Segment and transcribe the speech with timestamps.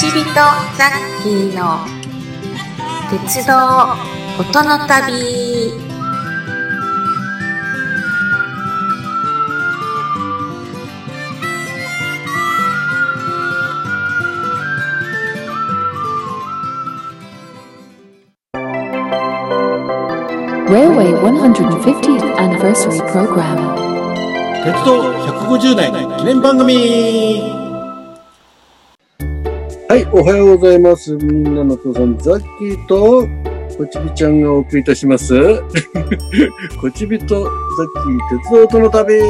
[0.00, 1.84] ちびとザッキーの
[3.10, 3.52] 鉄道
[4.40, 5.70] 音の旅
[24.64, 27.59] 鉄道150年記念番組
[29.90, 31.16] はい、おはようございます。
[31.16, 33.26] みんなの父さん、ザッキーと、
[33.76, 35.34] こちびちゃんがお送りいたします。
[36.80, 37.50] こちびとザッ
[38.28, 39.26] キー、鉄道との旅イェー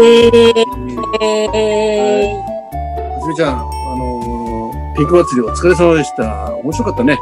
[0.00, 0.64] イイェーイ
[3.18, 3.64] こちびちゃん、あ
[3.98, 6.54] のー、ピンク祭りお疲れ様でした。
[6.62, 7.18] 面白かったね。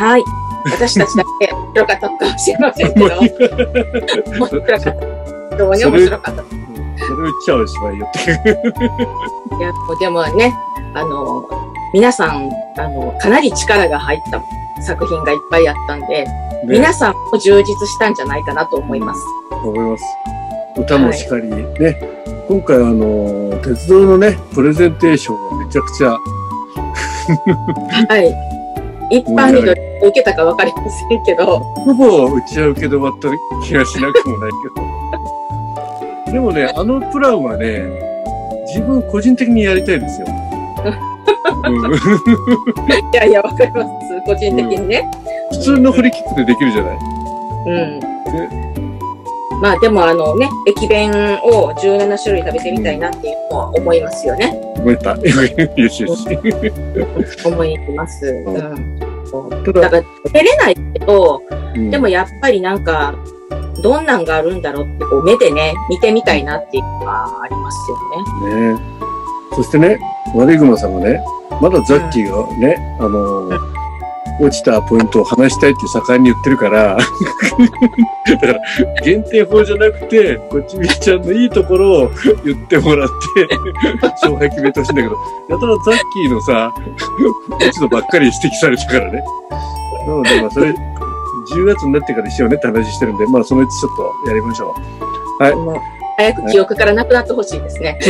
[0.00, 0.24] はい。
[0.64, 3.06] 私たちだけ面白かったかもしれませんけど。
[4.34, 5.56] 面白かった。
[5.56, 6.44] どうに面白かった。
[7.06, 9.45] それを言っちゃうしまいよって。
[9.58, 10.54] いや、でもね、
[10.94, 11.48] あの、
[11.92, 14.42] 皆さん、あの、かなり力が入った
[14.82, 16.26] 作品がいっぱいあったんで、ね、
[16.64, 19.20] 皆さんも充実したんじゃないかなと思います。
[19.50, 20.04] 思います。
[20.78, 21.98] 歌もしかり、はい、ね、
[22.48, 26.10] 今回あの、鉄道のね、プレゼンテーションがめちゃくちゃ
[28.08, 28.56] はい。
[29.10, 31.60] 一般に受けたかわかりませんけど。
[31.60, 33.28] ほぼうちは受け止まった
[33.64, 34.50] 気がしなくもない
[36.26, 36.32] けど。
[36.32, 38.05] でもね、あのプランはね、
[38.76, 40.26] 自分個人的にやりたいですよ。
[43.12, 43.88] いやいや、わかります。
[44.26, 45.10] 個人的にね。
[45.50, 46.98] 普通のフリキックでできるじゃない。
[47.66, 48.00] うん。
[49.62, 51.10] まあでもあのね、駅弁
[51.42, 54.60] を17種類食べてみたいなっていうのは思いますよね。
[54.76, 55.16] 思えた。
[55.16, 56.26] よしよし。
[57.44, 58.26] 思います。
[58.26, 59.72] うん。
[59.72, 60.02] だから、
[60.32, 61.42] 出れないけど、
[61.74, 63.14] うん、でもやっぱりなんか、
[63.82, 68.74] どんなんがあるんだろうってこう目でね、見てみたいなっていうのはありますよね。
[68.74, 68.80] ね
[69.54, 69.98] そしてね、
[70.34, 71.24] 悪い熊さんがね、
[71.60, 73.48] まだザッキーがね、あの
[74.38, 78.60] 落ちたポイントを話したいって盛んに言ってるから、だから
[79.02, 82.10] 限定法じゃなくて、こっちみーちゃんのいいところを
[82.44, 83.48] 言ってもらって、
[84.02, 85.16] 勝敗決めてほしいんだけど、
[85.48, 86.74] やたらザッキーのさ、
[87.50, 89.24] 落ち度ばっかり指摘されたからね。
[90.06, 90.74] なので、まあそれ、
[91.54, 94.74] 10月になってからしようねって話してるんで、まあそのうちちょっとやりましょ
[95.40, 95.42] う。
[95.42, 95.96] はい。
[96.16, 97.98] 早く記憶からなくなってほしいですね。
[98.02, 98.06] い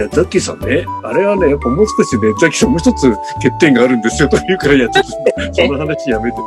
[0.00, 5.10] や、ザッキーさんね、あれはね、やっぱもう少しね、ザッキーさんもう一つ欠点があるんですよと言うから、いや、ちょっと、
[5.62, 6.38] その話やめて。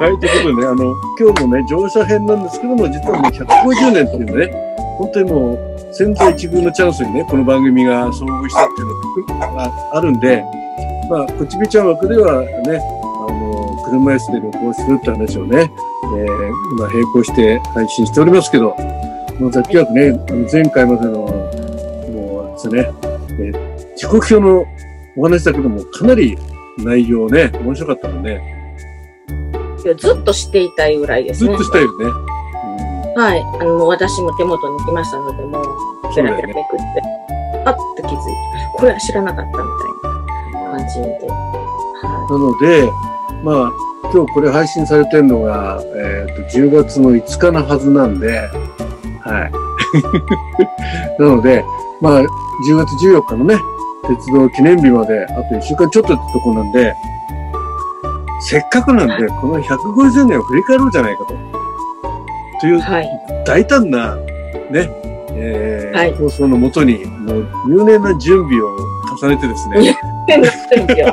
[0.00, 4.52] はい、ということでね、あの、今日もね、乗車編なんですけども、実はね、150年っていうね、
[4.98, 5.58] 本当にもう、
[5.92, 10.44] 千載一遇のチャンスにね、この番組が遭遇したっていうのがあるんで、
[11.08, 12.78] まあ、こちびちゃん枠ではね、
[13.28, 15.70] あの、車椅子で旅行するって話をね、
[16.04, 18.76] えー、今並行して配信しておりますけど、
[19.38, 20.12] もうざっきわくね、
[20.52, 21.12] 前回までの、
[22.12, 22.92] もうですね、
[23.30, 24.66] えー、時刻表の
[25.16, 26.36] お話だけども、かなり
[26.78, 28.40] 内容ね、面白かったもんね。
[29.84, 31.50] いや、ずっと知っていたいぐらいですね。
[31.50, 32.04] ずっとしたいよね。
[32.04, 33.40] うん、はい。
[33.60, 38.18] あの、私も手元に来ましたので、もう、ペラペラめくって、ね、パッと気づいて、
[38.76, 39.97] これは知らなかったみたいな
[40.88, 41.08] 感じで。
[41.08, 42.90] はい、なので、
[43.44, 43.72] まあ、
[44.12, 48.48] 今日これ配信されてるのが、えっ、ー、と、10月の5日のはずなんで、
[49.20, 49.52] はい。
[51.22, 51.64] なので、
[52.00, 52.26] まあ、10
[52.76, 53.58] 月14日のね、
[54.06, 56.94] 鉄道記念日まで、あと1週間ちょっとってとこなんで、
[58.40, 61.34] せっかくなんで、この150年を振り返ろうじゃないかと。
[62.60, 62.80] という、
[63.44, 64.16] 大胆な、
[64.70, 64.90] ね、
[65.32, 69.76] えー、はい、放送のもとに、もう入念な準備を重ねてですね。
[69.80, 69.94] 入
[70.28, 71.06] 念 な準備を。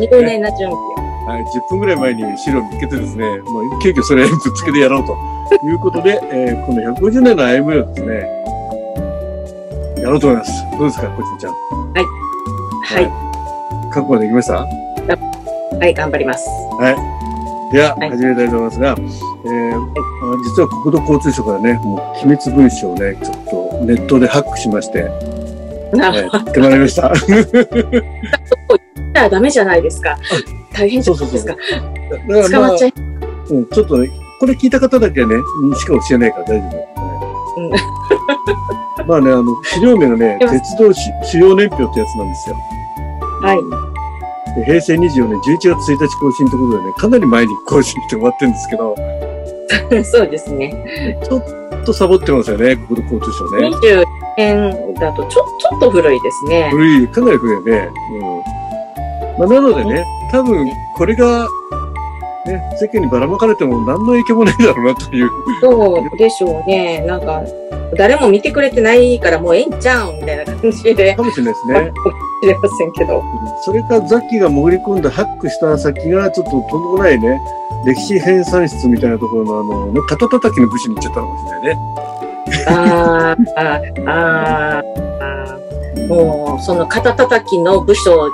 [0.00, 1.06] 入念な準備を。
[1.26, 5.12] はい、10分ぐらい前に資料を見つけてですね、もう急遽それぶっつけてやろうと
[5.66, 8.28] いうことで、えー、この150年の歩みをですね、
[10.02, 10.52] やろうと思います。
[10.78, 11.52] どうですか、こちちゃん。
[11.52, 11.58] は
[12.00, 12.04] い。
[12.84, 13.10] はい。
[13.90, 14.54] 覚悟はできました？
[15.78, 16.48] はい、頑張ります。
[16.78, 17.72] はい。
[17.74, 23.44] では、はい、始めたいと思いますが、えー、はい、実は国土交通省からね、もう機密文書をね、ちょっ
[23.80, 25.10] とネットでハックしまして、
[25.96, 26.50] なるほど。
[26.50, 27.12] ってまいりました。
[29.30, 30.16] ダメじゃないですか。
[30.72, 31.56] 大変じゃないですか。
[32.10, 32.92] そうそうそう捕まっちゃい、
[33.50, 35.36] うん、ちょっとね、これ聞いた方だけはね、
[35.78, 36.96] しか教えないから大丈夫。
[37.56, 42.56] うん、まあね、あの、資料名がね、鉄道主要年表ってやつなんですよ。
[43.42, 43.86] はい。
[44.64, 48.96] 平成24年11月1日更新ということでね、かなり前に更新して終わってるんですけど。
[50.04, 51.18] そうですね。
[51.24, 53.70] ちょっとサボってますよね、国土交通省ね。
[54.36, 56.68] 20年だとちょ、ちょっと古いですね。
[56.70, 57.88] 古い、かなり古いよね。
[58.12, 58.20] うん。
[59.38, 61.48] まあ、なのでね、多分、これが、
[62.46, 65.30] ね、世間にばらまかれても何の影響もないだろうなという。
[65.60, 67.00] そうでしょうね。
[67.06, 67.42] なんか、
[67.96, 71.14] 誰も見てくれてないからもうええんちゃうんみたいな感じで。
[71.14, 71.92] かもしれないですね。
[72.42, 73.22] 知れませんけど。
[73.62, 77.40] それかザッキーが潜り込んでハックした先がちょっととんでもないね、
[77.84, 81.78] 歴史編纂室みたいなところのあの、ね、肩叩きの武士に行っちゃったのかもしれないね。
[82.66, 88.30] あーあー、あーあー、もう、その肩叩きの部署、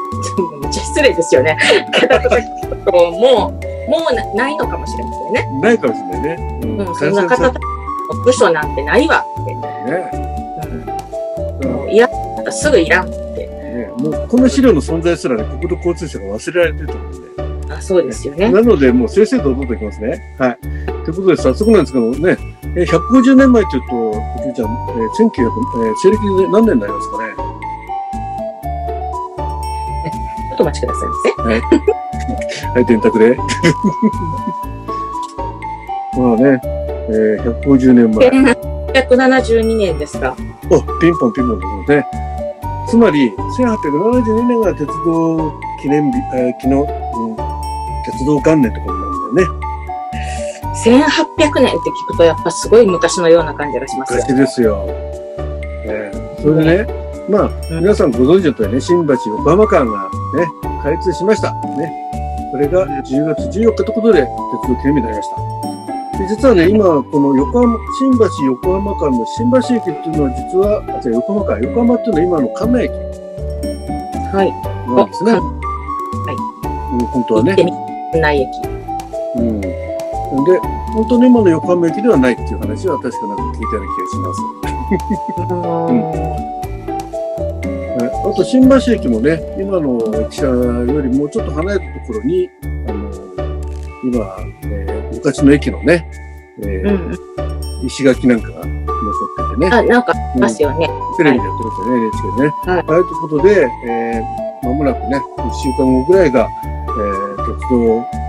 [0.62, 1.56] めっちゃ失礼ですよね。
[1.92, 3.50] 肩叩きのとこも、
[3.88, 5.48] もうなないのかもしれませんね。
[5.60, 6.60] ないかもしれないね。
[6.62, 9.54] うん、そんな肩叩きの部署なんてないわって。
[9.54, 10.10] ね
[11.62, 12.08] うん、もういや、
[12.50, 13.46] すぐいらんって。
[13.46, 17.74] ねもうこの資料の存在すらね、国土交通省が忘れられてると思うんで。
[17.74, 18.50] あそうですよね。
[18.50, 20.20] なので、もう正々堂々といきますね。
[20.38, 20.58] はい。
[21.04, 22.36] ということで、早速なんですけどね、
[22.76, 24.11] えー150年前というと、
[24.52, 25.48] おじゃん、えー、1900、
[25.86, 27.32] えー西暦で何年になりますかね？
[30.50, 31.08] ちょっとお待ちください。
[32.74, 33.34] はい、電卓で。
[36.18, 36.60] まあね、
[37.08, 38.28] えー、150年前。
[38.28, 40.36] 1872年ですか。
[40.68, 42.06] お、ピンポンピンポンですね。
[42.86, 46.86] つまり、1872年が鉄道記念日、えー、昨日、うん、
[48.04, 49.61] 鉄道元年ってことなんだよね。
[50.84, 54.20] 1800年って聞くとやっぱすごい昔のような感じがしますよ。
[54.20, 54.84] 昔ですよ。
[55.84, 60.46] えー、それでね、まあ、うん皆さんご存知の通りね、新橋横浜間がね、
[60.82, 61.52] 開通しました。
[61.52, 61.92] ね。
[62.52, 64.28] それが10月14日ということで、鉄
[64.68, 66.18] 道記念日になりました。
[66.18, 71.58] で実はね、今、この横浜、新橋横浜間の新橋駅っていうのは実は、あ、じゃ横浜か。
[71.60, 72.92] 横浜っていうのは今の関内駅
[74.34, 74.52] はい。
[74.94, 75.32] なんですね。
[75.34, 75.62] お
[76.92, 77.56] うん本当はね
[78.14, 78.48] ない駅。
[79.36, 79.60] うん。
[80.44, 80.58] で、
[80.94, 84.40] 本当に今の横浜駅ではないっていう話は確かなんか聞いたような気がします。
[86.22, 86.52] はい
[88.24, 93.10] あと新橋駅もね、今の駅舎よりもうちょっと離れたところに、あの、
[94.04, 96.10] 今、えー昔の駅のね、
[96.62, 97.86] えーうん。
[97.86, 100.88] 石垣なんかが残っててね、あ、なんかありますよね。
[101.16, 102.54] テレビでやってますよね、NHK でね。
[102.64, 108.21] はいはい、ということで、えー、間もなくね、1週間後ぐらいが、えー、鉄道、えー、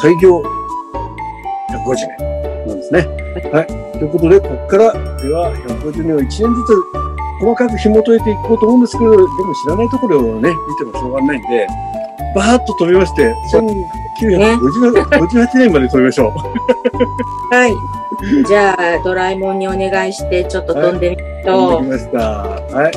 [0.00, 0.42] 開業
[1.70, 3.06] 150年なんですね。
[3.52, 3.66] はい。
[3.98, 4.98] ということで、ここから、で
[5.30, 6.44] は、150年を1年ずつ
[7.40, 11.66] 細かく紐解いていこうと思うんですけど、でも知らないところをね、見てもしょうがないんで、
[12.34, 16.32] バーッと飛びまして、1958年まで飛びましょう。
[17.54, 17.72] はい。
[18.46, 21.82] じゃあ、ドラえもんにお願いして、ちょっと飛んでみまし飛ょう。
[21.82, 22.18] んできました。
[22.18, 22.92] はい。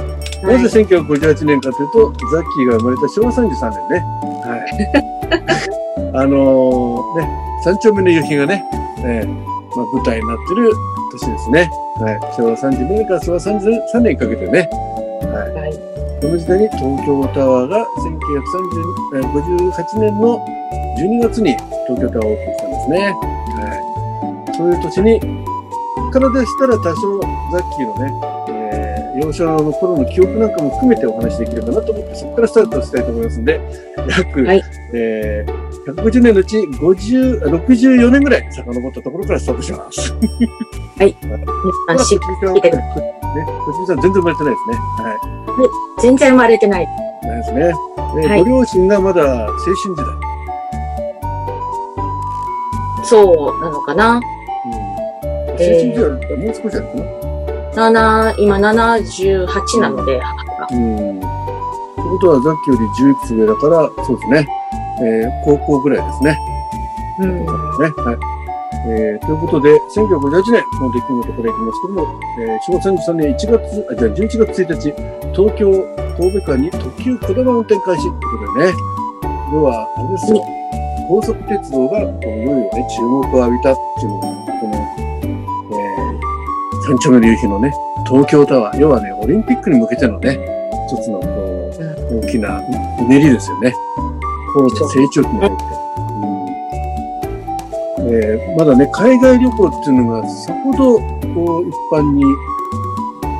[0.45, 4.03] はないぜ1958年かというと、ザッキーが生まれた昭和33年ね。
[4.43, 4.57] は
[5.75, 5.77] い。
[6.13, 7.27] あのーね、
[7.63, 8.63] 三丁目の夕日がね、
[9.05, 10.71] えーまあ、舞台になってる
[11.13, 11.69] 年ですね。
[11.99, 12.19] はい。
[12.35, 14.69] 昭和32年から昭和33年にかけてね。
[15.31, 15.53] はい。
[15.53, 15.73] はい。
[16.21, 17.87] この時代に東京タワーが
[19.13, 20.37] 1958年の
[20.99, 21.55] 12月に
[21.87, 23.15] 東京タワーをオープンしたんですね。
[23.55, 24.57] はい。
[24.57, 25.19] そういう年に、
[26.11, 27.19] からでしたら多少
[27.53, 28.11] ザッキーのね、
[28.49, 33.59] えー幼少の頃の記憶なんかも含めてお話しできるかなと思って、そこからスタートしたいと思いますんで、
[34.07, 34.61] 約、はい
[34.93, 40.13] えー150年のうち50、あ64年ぐらい遡ったところからスタートします。
[40.13, 41.09] 皆
[41.87, 42.83] さんしっね、聞いてくね、
[43.65, 44.75] とちみさん全然生まれてないですね。
[45.03, 45.15] は
[45.97, 46.01] い。
[46.01, 46.85] 全然生まれてない。
[46.85, 47.61] ないですね。
[47.61, 50.05] えーはいご両親がまだ青春時代。
[53.03, 54.15] そうなのかな。
[54.15, 58.31] うん、青春時代もう少しあるかな。
[58.31, 60.67] 7、今78なので、母が。
[60.71, 61.17] うん。
[61.17, 61.27] って
[61.97, 64.60] ことは、ザッキーより10いくつ上だから、そうですね。
[65.01, 66.37] えー高校ぐらいですね。
[67.19, 67.39] うん。
[67.39, 67.45] ね。
[67.45, 68.41] はい。
[68.87, 74.93] えーということで、1958年の出来事からいきますけども、えー、昭和33年1月、あ、じゃあ11月1日、
[75.33, 75.71] 東京、
[76.17, 78.73] 神戸間に特急こだま運転開始ということでね。
[79.53, 80.43] 要は、あれですよ。
[81.07, 84.27] 高速鉄道が、いよいよね、注目を浴びたっていうのが、
[84.61, 84.75] この、
[85.73, 87.71] えー、三丁目の夕日のね、
[88.07, 90.39] 東京タワー、要はね、オリンピックに向けてのね、
[90.87, 92.61] 一つの、こう、大きな
[92.99, 93.73] うねりですよね。
[94.53, 95.55] 高度成長期に入って。
[95.65, 95.81] うん
[98.03, 100.99] えーまだね、海外旅行っていうのがさほど、
[101.33, 102.23] こう、一般に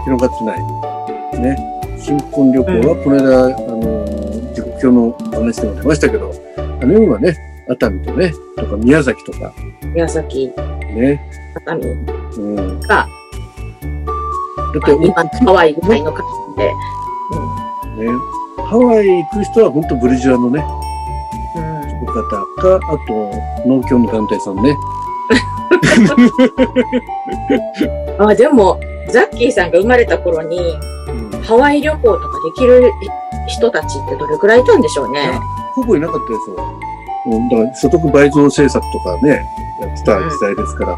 [0.06, 1.42] 広がってない。
[1.42, 1.58] ね。
[2.00, 7.36] 新婚旅行は、この間、あのー、時刻表の話でも出ましたけど、あの、今ね、
[7.68, 9.54] 熱海とね、とか宮崎とか、
[9.94, 10.52] 宮崎、
[10.96, 11.22] ね。
[11.56, 11.86] 熱海
[12.38, 12.80] うん。
[12.82, 13.08] だが、
[14.80, 16.26] って、ね、今、ハワイぐらいの感
[16.56, 16.72] じで。
[18.64, 20.81] ハワイ行く人は本当ブルジュアのね、うん。
[22.12, 22.24] 方
[22.62, 23.32] か、あと、
[23.68, 24.78] 農協の団体さんね。
[28.20, 30.58] あ、でも、ザッキーさんが生まれた頃に、
[31.08, 32.92] うんハワイ旅行とかできる
[33.48, 35.40] 人たちってどれくらいいたんでしょうね。
[35.74, 36.56] ほぼいなかったですよ。
[37.26, 39.44] うんだから所得倍増政策とかね、
[39.82, 40.98] やってた時代ですから、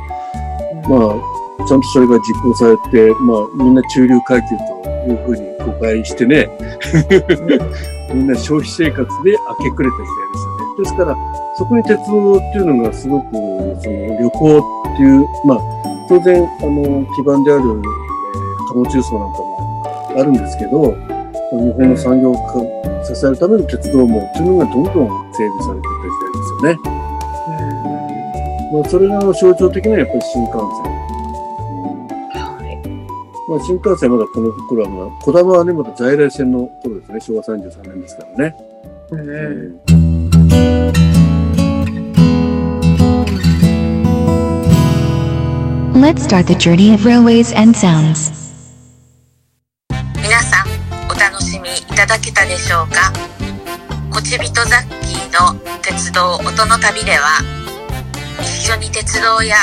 [0.89, 6.49] まあ、ちゃんとそれが実行されて、まあ、みんな中流階級というふうに誤解してね、
[8.13, 10.42] みんな消費生活で明け暮れた時代です。
[10.77, 11.15] ですから、
[11.55, 15.59] そこに鉄道っていうのがすごく、その旅行っていう、まあ、
[16.09, 19.83] 当然、あの、基盤である、えー、貨物輸送なんかも
[20.17, 20.95] あるんですけど、
[21.51, 22.35] 日本の産業を
[23.03, 24.93] 支えるための鉄道も、っていうのがどんどん
[25.33, 27.03] 整備されていった時代ですよね。
[28.73, 31.03] まあ、それが象徴的なやっぱり新幹線。
[33.47, 37.19] まあ、新幹線はまだこの頃はまだ、小玉はね、まだ在来線の頃ですね。
[37.19, 38.55] 昭和33年ですからね。
[39.11, 39.79] うん、
[45.95, 48.31] Let's start the journey of railways and sounds.
[50.15, 50.67] 皆さん、
[51.09, 53.13] お楽しみいただけたでしょうか？
[54.11, 57.39] こちびとザッキーの鉄道音の旅では、
[58.41, 59.55] 一緒に鉄道や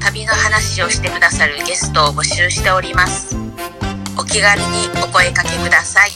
[0.00, 3.36] 旅の話をしてくださるゲストを募集しております。
[4.18, 4.66] お気軽に
[5.04, 6.10] お声かけください。